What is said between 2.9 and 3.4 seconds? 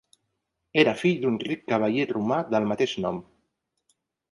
nom.